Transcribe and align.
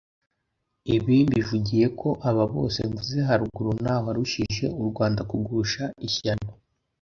Ibi 0.95 1.15
mbivugiye 1.27 1.87
ko 1.99 2.09
aba 2.29 2.43
bose 2.53 2.79
mvuze 2.89 3.17
haruguru 3.27 3.69
ntawarurushije 3.81 4.65
u 4.81 4.83
Rwanda 4.89 5.21
kugusha 5.29 5.83
ishyano 6.07 6.49